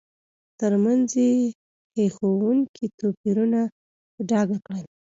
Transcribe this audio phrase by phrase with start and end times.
[0.59, 1.31] ترمنځ یې
[1.97, 3.61] هیښوونکي توپیرونه
[4.13, 4.85] په ډاګه کړل.